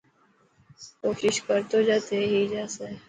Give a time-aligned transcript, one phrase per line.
[1.01, 2.89] ڪوشش ڪرتو جا ٿي هي باسي.